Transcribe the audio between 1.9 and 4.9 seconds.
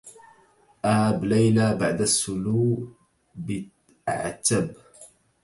السلو بعتب